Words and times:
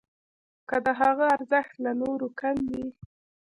که 0.69 0.75
د 0.85 0.87
هغه 0.99 1.23
ارزښت 1.35 1.73
له 1.85 1.91
نورو 2.01 2.27
کم 2.39 2.57
وي. 2.71 2.87